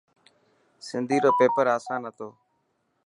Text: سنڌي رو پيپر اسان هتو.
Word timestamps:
سنڌي 0.87 1.17
رو 1.23 1.31
پيپر 1.39 1.65
اسان 1.75 2.01
هتو. 2.07 2.27